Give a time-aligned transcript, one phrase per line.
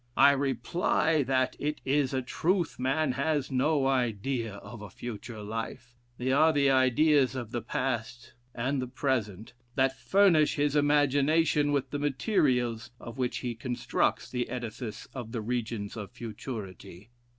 [0.17, 5.95] I reply, that it is a truth man has no idea of a future life;
[6.17, 11.91] they are the ideas of the past and the present, that furnish his imagination with
[11.91, 17.11] the materials of which he constructs the edifice of the regions of futurity.